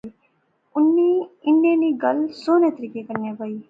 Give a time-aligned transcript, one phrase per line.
[0.75, 1.09] اُنی
[1.47, 3.57] انیں نی گل سوہنے طریقے کنے بائی